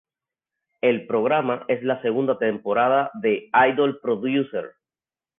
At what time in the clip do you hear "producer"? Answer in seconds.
4.01-4.73